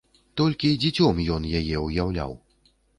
Толькі 0.39 0.71
дзіцём 0.87 1.23
ён 1.37 1.47
яе 1.63 1.77
ўяўляў. 1.87 2.39